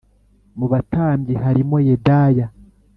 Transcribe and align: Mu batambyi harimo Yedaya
Mu 0.57 0.65
batambyi 0.71 1.33
harimo 1.43 1.75
Yedaya 1.87 2.45